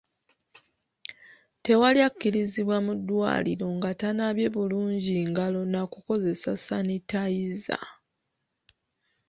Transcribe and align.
Tewali 1.63 1.99
akkirizibwa 2.09 2.77
mu 2.85 2.93
ddwaliro 2.99 3.67
nga 3.77 3.91
tanaabye 3.99 4.47
bulungi 4.55 5.15
ngalo 5.29 5.61
na 5.73 5.81
kukozesa 5.91 6.51
sanitayiza. 6.65 7.77